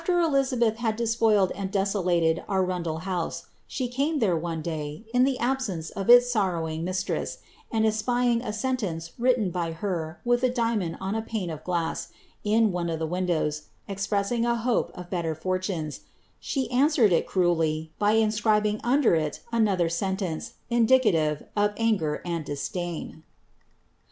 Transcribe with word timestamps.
ibeth 0.03 0.77
had 0.77 0.95
despoiled 0.95 1.51
and 1.51 1.69
desolated 1.71 2.43
Arundel 2.49 3.01
house, 3.01 3.45
she 3.67 3.87
came 3.87 4.17
ly, 4.17 5.03
in 5.13 5.23
the 5.25 5.37
absence 5.37 5.91
of 5.91 6.09
its 6.09 6.31
sorrowing 6.31 6.83
mistress, 6.83 7.37
and 7.71 7.85
espying 7.85 8.41
a 8.41 8.47
iten 8.49 9.51
by 9.51 9.73
her 9.73 10.19
with 10.25 10.41
a 10.41 10.49
diamond 10.49 10.97
on 10.99 11.13
a 11.13 11.21
pane 11.21 11.51
of 11.51 11.63
glass 11.63 12.07
in 12.43 12.71
one 12.71 12.89
of 12.89 12.97
the 12.97 13.61
pressing 14.09 14.43
a 14.43 14.55
hope 14.55 14.89
of 14.97 15.07
better 15.11 15.35
fortunes, 15.35 15.99
she 16.39 16.67
cruelly 17.27 17.91
answered 18.01 18.65
it, 18.71 18.79
under 18.83 19.13
it 19.13 19.41
another 19.51 19.87
sentence, 19.87 20.53
indicative 20.71 21.45
of 21.55 21.73
anger 21.77 22.23
and 22.25 22.43
disdain.' 22.43 23.21